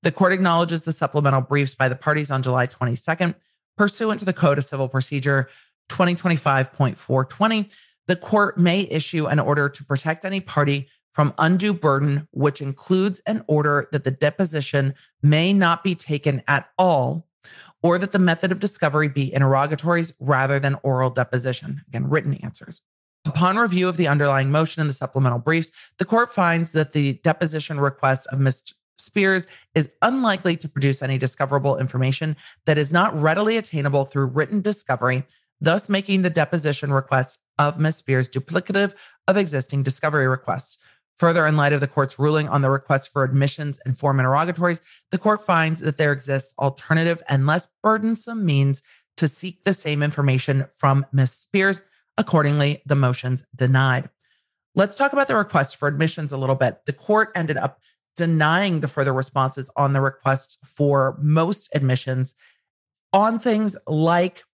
[0.03, 3.35] The court acknowledges the supplemental briefs by the parties on July 22nd.
[3.79, 5.49] Pursuant to the Code of Civil Procedure
[5.89, 7.73] 2025.420,
[8.07, 13.21] the court may issue an order to protect any party from undue burden, which includes
[13.21, 17.27] an order that the deposition may not be taken at all,
[17.83, 21.83] or that the method of discovery be interrogatories rather than oral deposition.
[21.89, 22.83] Again, written answers.
[23.25, 27.15] Upon review of the underlying motion and the supplemental briefs, the court finds that the
[27.23, 28.75] deposition request of Ms.
[28.99, 34.61] Spears is unlikely to produce any discoverable information that is not readily attainable through written
[34.61, 35.25] discovery,
[35.61, 37.97] thus making the deposition request of Ms.
[37.97, 38.95] Spears duplicative
[39.29, 40.79] of existing discovery requests.
[41.17, 44.81] Further, in light of the court's ruling on the request for admissions and form interrogatories,
[45.11, 48.83] the court finds that there exists alternative and less burdensome means
[49.17, 51.33] to seek the same information from Ms.
[51.33, 51.83] Spears.
[52.19, 54.11] Accordingly, the motion's denied.
[54.75, 56.81] Let's talk about the request for admissions a little bit.
[56.87, 57.81] The court ended up
[58.17, 62.35] denying the further responses on the requests for most admissions
[63.13, 64.45] on things like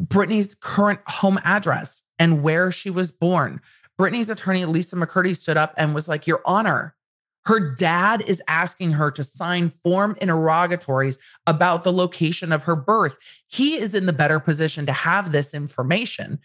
[0.00, 3.60] Britney's current home address and where she was born,
[3.98, 6.94] Britney's attorney, Lisa McCurdy, stood up and was like, Your Honor,
[7.46, 13.16] her dad is asking her to sign form interrogatories about the location of her birth.
[13.46, 16.40] He is in the better position to have this information.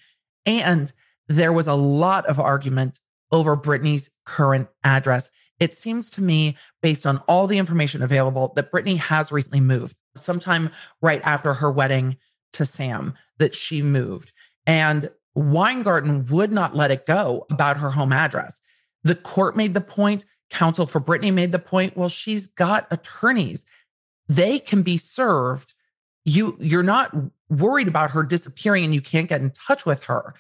[0.46, 0.94] And
[1.28, 3.00] there was a lot of argument
[3.32, 5.32] over Britney's current address.
[5.60, 9.96] It seems to me, based on all the information available, that Britney has recently moved
[10.16, 10.70] sometime
[11.02, 12.18] right after her wedding
[12.54, 14.34] to Sam, that she moved.
[14.68, 18.60] And Weingarten would not let it go about her home address.
[19.04, 23.66] The court made the point, counsel for Britney made the point, well, she's got attorneys.
[24.28, 25.74] They can be served.
[26.24, 27.16] You you're not
[27.50, 30.36] worried about her disappearing and you can't get in touch with her.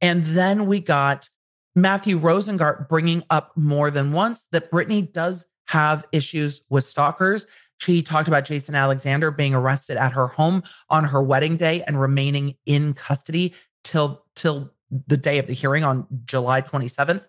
[0.00, 1.28] And then we got
[1.74, 7.46] Matthew Rosengart bringing up more than once that Britney does have issues with stalkers.
[7.78, 12.00] She talked about Jason Alexander being arrested at her home on her wedding day and
[12.00, 13.52] remaining in custody
[13.84, 14.72] till till
[15.06, 17.26] the day of the hearing on July 27th.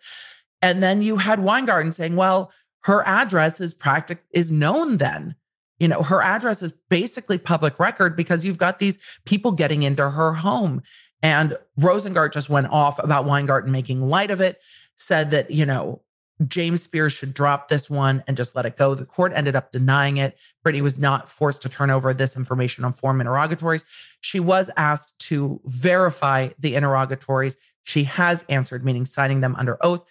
[0.62, 5.36] And then you had Weingarten saying, well, her address is practic is known then.
[5.80, 10.10] You know, her address is basically public record because you've got these people getting into
[10.10, 10.82] her home.
[11.22, 14.60] And Rosengart just went off about Weingarten making light of it,
[14.96, 16.02] said that, you know,
[16.48, 18.94] James Spears should drop this one and just let it go.
[18.94, 20.38] The court ended up denying it.
[20.64, 23.86] Britney was not forced to turn over this information on form interrogatories.
[24.22, 27.58] She was asked to verify the interrogatories.
[27.84, 30.06] She has answered, meaning signing them under oath.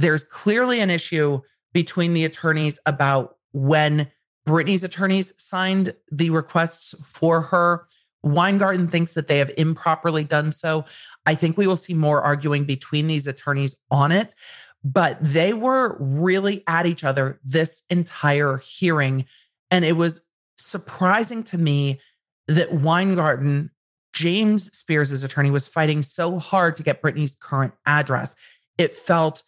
[0.00, 1.40] There's clearly an issue
[1.72, 4.10] between the attorneys about when
[4.46, 7.86] Britney's attorneys signed the requests for her.
[8.22, 10.84] Weingarten thinks that they have improperly done so.
[11.24, 14.34] I think we will see more arguing between these attorneys on it
[14.82, 19.26] but they were really at each other this entire hearing.
[19.70, 20.22] And it was
[20.56, 22.00] surprising to me
[22.48, 23.70] that Weingarten,
[24.12, 28.34] James Spears' attorney, was fighting so hard to get Britney's current address.
[28.78, 29.42] It felt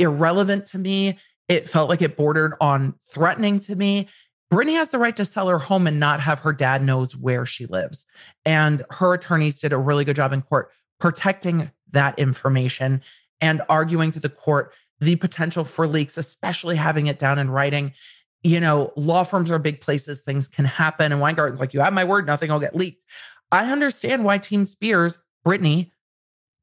[0.00, 1.18] irrelevant to me.
[1.48, 4.08] It felt like it bordered on threatening to me.
[4.52, 7.46] Britney has the right to sell her home and not have her dad knows where
[7.46, 8.06] she lives.
[8.44, 13.02] And her attorneys did a really good job in court protecting that information
[13.40, 17.92] and arguing to the court the potential for leaks, especially having it down in writing.
[18.42, 21.12] You know, law firms are big places, things can happen.
[21.12, 23.02] And Weingarten's like, you have my word, nothing will get leaked.
[23.52, 25.90] I understand why Team Spears, Britney,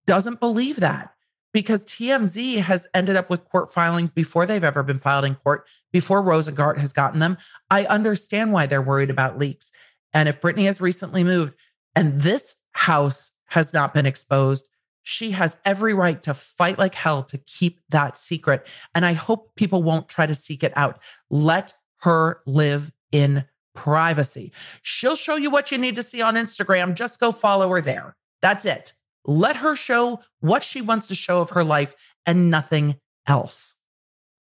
[0.05, 1.13] doesn't believe that
[1.53, 5.65] because TMZ has ended up with court filings before they've ever been filed in court,
[5.91, 7.37] before Rosengart has gotten them.
[7.69, 9.71] I understand why they're worried about leaks.
[10.13, 11.53] And if Britney has recently moved
[11.95, 14.65] and this house has not been exposed,
[15.03, 18.67] she has every right to fight like hell to keep that secret.
[18.93, 20.99] And I hope people won't try to seek it out.
[21.29, 24.51] Let her live in privacy.
[24.81, 26.93] She'll show you what you need to see on Instagram.
[26.93, 28.17] Just go follow her there.
[28.41, 28.93] That's it.
[29.27, 32.95] Let her show what she wants to show of her life and nothing
[33.27, 33.75] else.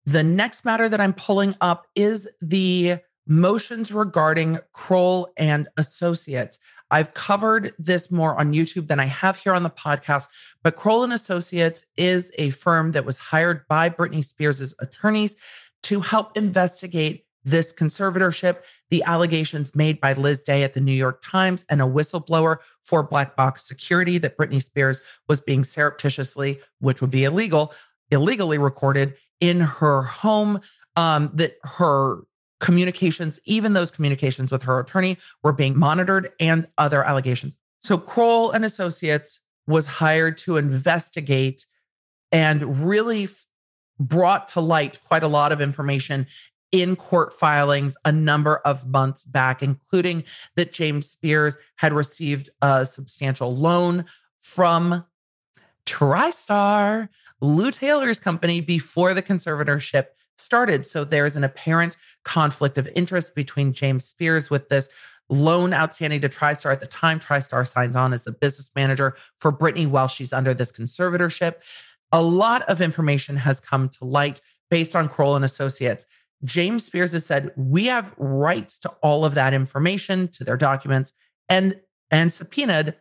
[0.05, 6.59] The next matter that I'm pulling up is the motions regarding Kroll and Associates.
[6.91, 10.27] I've covered this more on YouTube than I have here on the podcast,
[10.61, 15.35] but Kroll and Associates is a firm that was hired by Britney Spears' attorneys
[15.83, 18.57] to help investigate this conservatorship,
[18.89, 23.03] the allegations made by Liz Day at the New York Times and a whistleblower for
[23.03, 27.73] black box security that Britney Spears was being surreptitiously, which would be illegal,
[28.11, 30.59] illegally recorded in her home.
[30.97, 32.21] Um, that her
[32.61, 37.57] communications, even those communications with her attorney, were being monitored and other allegations.
[37.79, 41.65] So Kroll and Associates was hired to investigate
[42.31, 43.45] and really f-
[43.99, 46.27] brought to light quite a lot of information
[46.81, 50.23] in court filings a number of months back, including
[50.55, 54.05] that James Spears had received a substantial loan
[54.39, 55.05] from
[55.85, 57.09] TriStar,
[57.41, 60.07] Lou Taylor's company, before the conservatorship
[60.37, 60.85] started.
[60.85, 64.89] So there's an apparent conflict of interest between James Spears with this
[65.29, 67.19] loan outstanding to TriStar at the time.
[67.19, 71.55] TriStar signs on as the business manager for Britney while she's under this conservatorship.
[72.11, 76.05] A lot of information has come to light based on Kroll and Associates.
[76.45, 81.11] James Spears has said we have rights to all of that information, to their documents,
[81.49, 81.81] and
[82.11, 82.95] and subpoenaed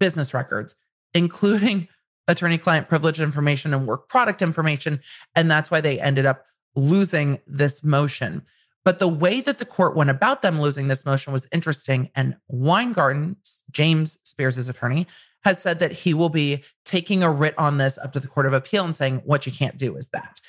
[0.00, 0.74] business records,
[1.14, 1.88] including
[2.26, 5.00] attorney-client privilege information and work product information.
[5.34, 8.42] And that's why they ended up losing this motion.
[8.84, 12.10] But the way that the court went about them losing this motion was interesting.
[12.14, 13.36] And Weingarten,
[13.70, 15.06] James Spears' attorney,
[15.44, 18.46] has said that he will be taking a writ on this up to the Court
[18.46, 20.40] of Appeal and saying, what you can't do is that.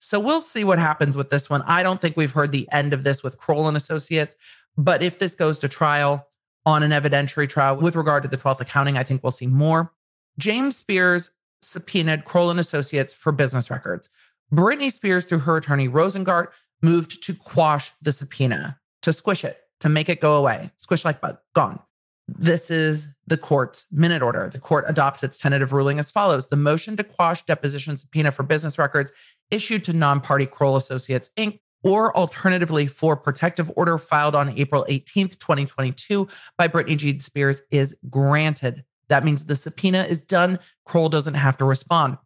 [0.00, 1.62] So we'll see what happens with this one.
[1.62, 4.34] I don't think we've heard the end of this with Kroll and Associates.
[4.76, 6.26] But if this goes to trial
[6.64, 9.92] on an evidentiary trial with regard to the 12th accounting, I think we'll see more.
[10.38, 11.30] James Spears
[11.60, 14.08] subpoenaed Kroll and Associates for business records.
[14.52, 16.48] Britney Spears, through her attorney Rosengart,
[16.82, 20.70] moved to quash the subpoena, to squish it, to make it go away.
[20.76, 21.78] Squish like bug, gone.
[22.26, 24.48] This is the court's minute order.
[24.50, 28.44] The court adopts its tentative ruling as follows The motion to quash deposition subpoena for
[28.44, 29.12] business records
[29.50, 34.84] issued to non party Kroll Associates Inc., or alternatively for protective order filed on April
[34.88, 36.28] 18th, 2022
[36.58, 38.84] by Britney Jean Spears is granted.
[39.08, 40.58] That means the subpoena is done.
[40.84, 42.18] Kroll doesn't have to respond.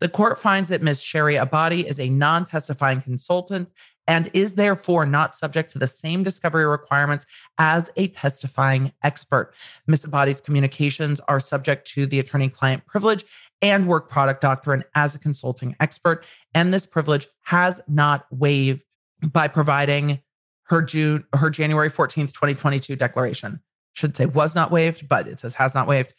[0.00, 1.00] The court finds that Ms.
[1.00, 3.68] Sherry Abadi is a non testifying consultant
[4.08, 7.24] and is therefore not subject to the same discovery requirements
[7.58, 9.54] as a testifying expert.
[9.86, 10.06] Ms.
[10.06, 13.24] Abadi's communications are subject to the attorney client privilege
[13.62, 16.24] and work product doctrine as a consulting expert.
[16.52, 18.82] And this privilege has not waived
[19.22, 20.20] by providing
[20.64, 23.60] her June, her January 14th, 2022 declaration.
[23.94, 26.14] Should say was not waived, but it says has not waived.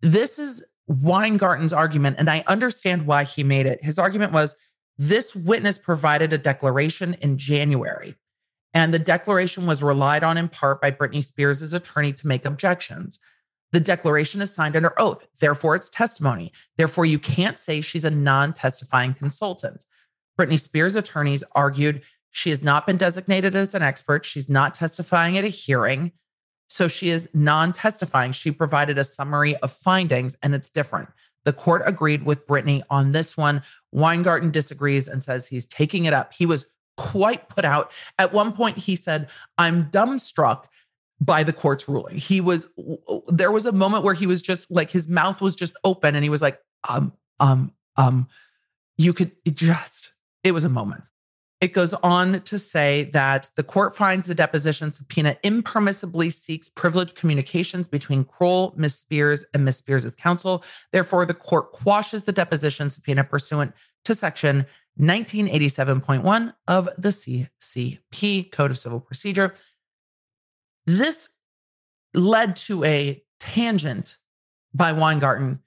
[0.00, 3.82] This is Weingarten's argument, and I understand why he made it.
[3.82, 4.54] His argument was
[4.96, 8.14] this witness provided a declaration in January,
[8.72, 13.18] and the declaration was relied on in part by Britney Spears' attorney to make objections.
[13.76, 16.50] The declaration is signed under oath, therefore, it's testimony.
[16.78, 19.84] Therefore, you can't say she's a non testifying consultant.
[20.40, 22.00] Britney Spears' attorneys argued
[22.30, 24.24] she has not been designated as an expert.
[24.24, 26.12] She's not testifying at a hearing.
[26.70, 28.32] So she is non testifying.
[28.32, 31.10] She provided a summary of findings, and it's different.
[31.44, 33.60] The court agreed with Britney on this one.
[33.92, 36.32] Weingarten disagrees and says he's taking it up.
[36.32, 36.64] He was
[36.96, 37.92] quite put out.
[38.18, 40.64] At one point, he said, I'm dumbstruck
[41.20, 42.16] by the court's ruling.
[42.16, 42.68] He was,
[43.28, 46.22] there was a moment where he was just like, his mouth was just open and
[46.22, 48.28] he was like, um, um, um,
[48.98, 50.12] you could just,
[50.44, 51.04] it was a moment.
[51.60, 57.14] It goes on to say that the court finds the deposition subpoena impermissibly seeks privileged
[57.14, 58.98] communications between Kroll, Ms.
[58.98, 59.78] Spears, and Ms.
[59.78, 60.62] Spears' counsel.
[60.92, 63.72] Therefore, the court quashes the deposition subpoena pursuant
[64.04, 64.66] to section
[65.00, 69.54] 1987.1 of the CCP, Code of Civil Procedure.
[70.86, 71.28] This
[72.14, 74.18] led to a tangent
[74.74, 75.60] by Weingarten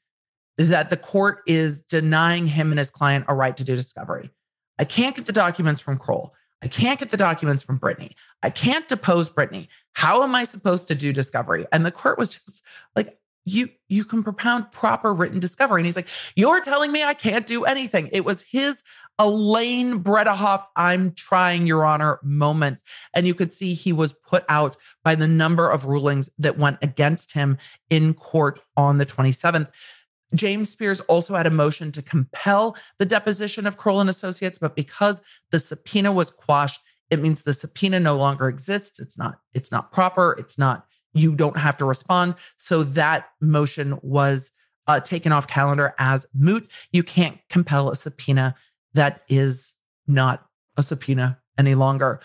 [0.57, 4.29] that the court is denying him and his client a right to do discovery.
[4.77, 6.33] I can't get the documents from Kroll.
[6.61, 8.11] I can't get the documents from Britney.
[8.43, 9.67] I can't depose Britney.
[9.93, 11.65] How am I supposed to do discovery?
[11.71, 12.63] And the court was just
[12.95, 15.81] like, you you can propound proper written discovery.
[15.81, 18.09] And he's like, You're telling me I can't do anything.
[18.11, 18.83] It was his
[19.19, 22.79] Elaine Bredehoff, I'm trying, Your Honor, moment.
[23.13, 26.77] And you could see he was put out by the number of rulings that went
[26.81, 27.57] against him
[27.89, 29.69] in court on the 27th.
[30.33, 34.75] James Spears also had a motion to compel the deposition of Kroll and Associates, but
[34.75, 38.99] because the subpoena was quashed, it means the subpoena no longer exists.
[38.99, 40.35] It's not, it's not proper.
[40.39, 42.35] It's not, you don't have to respond.
[42.55, 44.51] So that motion was
[44.87, 46.69] uh, taken off calendar as moot.
[46.91, 48.55] You can't compel a subpoena
[48.93, 49.75] that is
[50.07, 50.45] not
[50.77, 52.19] a subpoena any longer.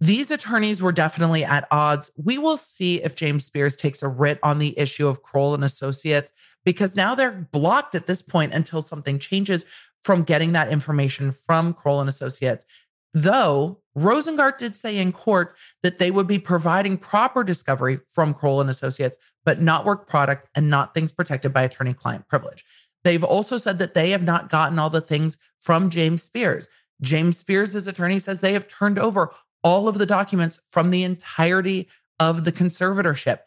[0.00, 2.10] These attorneys were definitely at odds.
[2.16, 5.64] We will see if James Spears takes a writ on the issue of Kroll and
[5.64, 6.32] Associates
[6.64, 9.64] because now they're blocked at this point until something changes
[10.04, 12.64] from getting that information from Kroll and Associates.
[13.12, 18.60] Though Rosengart did say in court that they would be providing proper discovery from Kroll
[18.60, 22.64] and Associates, but not work product and not things protected by attorney client privilege.
[23.04, 26.68] They've also said that they have not gotten all the things from James Spears.
[27.00, 29.32] James Spears' attorney says they have turned over
[29.62, 31.88] all of the documents from the entirety
[32.18, 33.40] of the conservatorship.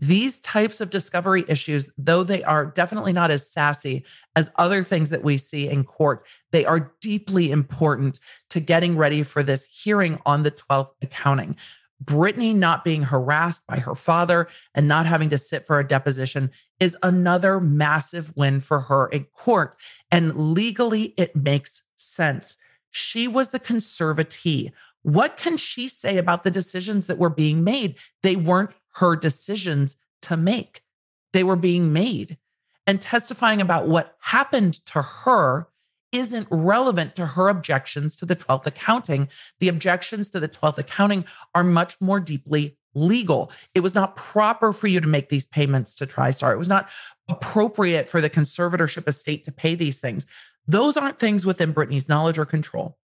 [0.00, 4.04] These types of discovery issues, though they are definitely not as sassy
[4.36, 9.24] as other things that we see in court, they are deeply important to getting ready
[9.24, 11.56] for this hearing on the 12th accounting.
[12.02, 16.50] Britney not being harassed by her father and not having to sit for a deposition
[16.78, 19.76] is another massive win for her in court.
[20.10, 22.56] And legally, it makes sense.
[22.90, 24.72] She was the conservatee
[25.02, 27.94] what can she say about the decisions that were being made?
[28.22, 30.82] They weren't her decisions to make,
[31.32, 32.38] they were being made.
[32.86, 35.68] And testifying about what happened to her
[36.12, 39.28] isn't relevant to her objections to the 12th accounting.
[39.60, 43.50] The objections to the 12th accounting are much more deeply legal.
[43.74, 46.52] It was not proper for you to make these payments to TriStar.
[46.52, 46.88] It was not
[47.28, 50.26] appropriate for the conservatorship estate to pay these things.
[50.66, 52.98] Those aren't things within Britney's knowledge or control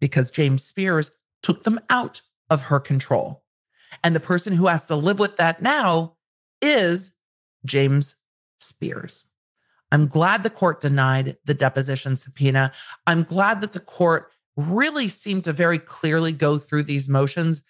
[0.00, 1.10] because James Spears
[1.42, 3.42] took them out of her control.
[4.02, 6.16] And the person who has to live with that now
[6.60, 7.12] is
[7.64, 8.16] James
[8.58, 9.24] Spears.
[9.94, 12.72] I'm glad the court denied the deposition subpoena.
[13.06, 17.62] I'm glad that the court really seemed to very clearly go through these motions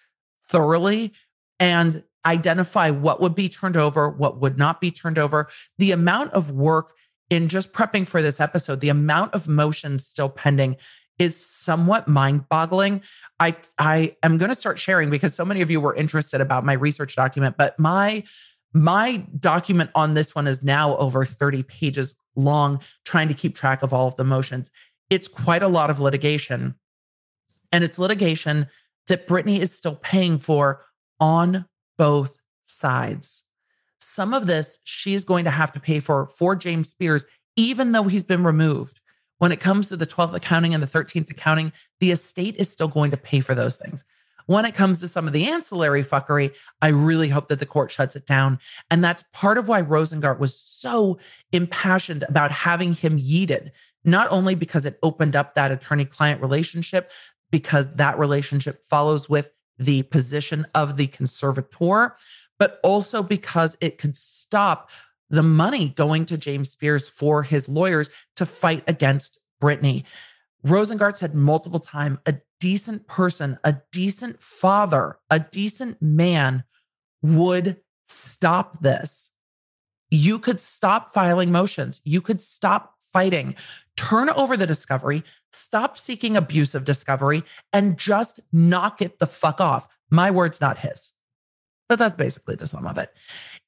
[0.49, 1.13] thoroughly
[1.59, 5.47] and identify what would be turned over, what would not be turned over.
[5.77, 6.95] The amount of work
[7.29, 10.77] in just prepping for this episode, the amount of motions still pending
[11.17, 13.01] is somewhat mind-boggling.
[13.39, 16.65] I I am going to start sharing because so many of you were interested about
[16.65, 18.23] my research document, but my
[18.75, 23.81] my document on this one is now over 30 pages long trying to keep track
[23.81, 24.69] of all of the motions.
[25.09, 26.75] it's quite a lot of litigation.
[27.71, 28.67] And it's litigation
[29.07, 30.83] that Britney is still paying for
[31.19, 31.65] on
[31.97, 33.43] both sides.
[33.99, 38.03] Some of this she's going to have to pay for for James Spears, even though
[38.03, 38.99] he's been removed.
[39.37, 42.87] When it comes to the 12th accounting and the 13th accounting, the estate is still
[42.89, 44.03] going to pay for those things.
[44.47, 47.91] When it comes to some of the ancillary fuckery, I really hope that the court
[47.91, 48.59] shuts it down.
[48.91, 51.17] And that's part of why Rosengart was so
[51.51, 53.71] impassioned about having him yeeted,
[54.03, 57.11] not only because it opened up that attorney client relationship,
[57.51, 62.15] because that relationship follows with the position of the conservator,
[62.59, 64.89] but also because it could stop
[65.29, 70.03] the money going to James Spears for his lawyers to fight against Britney.
[70.65, 72.35] Rosengart said multiple times a
[72.65, 76.63] decent person, a decent father, a decent man
[77.21, 79.33] would stop this.
[80.09, 82.01] You could stop filing motions.
[82.03, 83.53] You could stop fighting.
[83.95, 89.87] Turn over the discovery, stop seeking abusive discovery, and just knock it the fuck off.
[90.09, 91.13] My words, not his.
[91.87, 93.13] But that's basically the sum of it.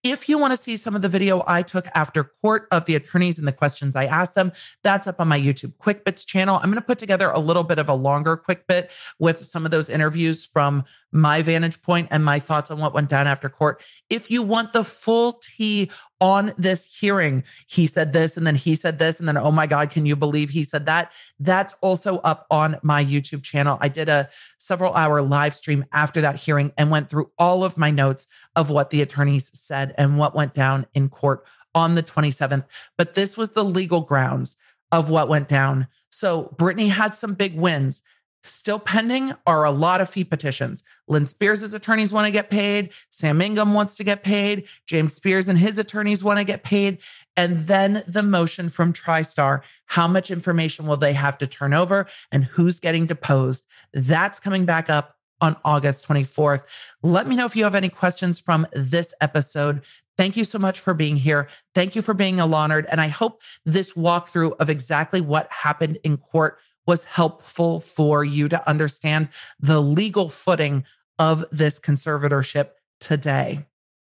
[0.03, 2.95] If you want to see some of the video I took after court of the
[2.95, 4.51] attorneys and the questions I asked them,
[4.83, 6.57] that's up on my YouTube Quick Bits channel.
[6.57, 8.89] I'm going to put together a little bit of a longer quick bit
[9.19, 13.09] with some of those interviews from my vantage point and my thoughts on what went
[13.09, 13.81] down after court.
[14.09, 18.75] If you want the full tea on this hearing, he said this and then he
[18.75, 21.11] said this and then oh my god, can you believe he said that?
[21.39, 23.77] That's also up on my YouTube channel.
[23.81, 27.77] I did a several hour live stream after that hearing and went through all of
[27.77, 31.45] my notes of what the attorneys said and what went down in court
[31.75, 32.65] on the 27th.
[32.97, 34.57] But this was the legal grounds
[34.91, 35.87] of what went down.
[36.09, 38.03] So Britney had some big wins.
[38.43, 40.83] Still pending are a lot of fee petitions.
[41.07, 42.91] Lynne Spears' attorneys want to get paid.
[43.09, 44.65] Sam Ingham wants to get paid.
[44.85, 46.99] James Spears and his attorneys want to get paid.
[47.35, 49.61] And then the motion from TriStar
[49.91, 53.65] how much information will they have to turn over and who's getting deposed?
[53.93, 56.63] That's coming back up on August 24th.
[57.03, 59.83] Let me know if you have any questions from this episode.
[60.17, 61.47] Thank you so much for being here.
[61.75, 62.85] Thank you for being a law nerd.
[62.89, 66.57] And I hope this walkthrough of exactly what happened in court
[66.87, 69.29] was helpful for you to understand
[69.59, 70.85] the legal footing
[71.19, 72.69] of this conservatorship
[72.99, 73.65] today.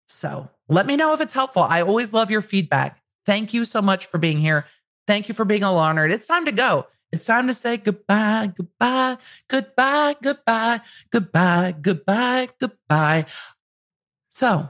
[0.07, 1.63] So let me know if it's helpful.
[1.63, 3.01] I always love your feedback.
[3.25, 4.65] Thank you so much for being here.
[5.05, 6.11] Thank you for being a law nerd.
[6.11, 6.87] It's time to go.
[7.11, 9.17] It's time to say goodbye, goodbye,
[9.47, 13.25] goodbye, goodbye, goodbye, goodbye, goodbye.
[14.29, 14.69] So,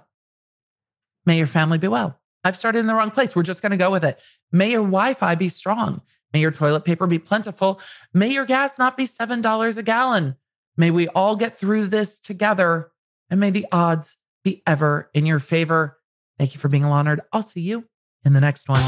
[1.26, 2.18] may your family be well.
[2.45, 3.36] I've started in the wrong place.
[3.36, 4.18] We're just going to go with it.
[4.51, 6.01] May your Wi Fi be strong.
[6.34, 7.80] May your toilet paper be plentiful.
[8.13, 10.36] May your gas not be $7 a gallon.
[10.77, 12.91] May we all get through this together.
[13.30, 15.97] And may the odds be ever in your favor.
[16.38, 17.21] Thank you for being honored.
[17.34, 17.86] I'll see you
[18.23, 18.82] in the next one.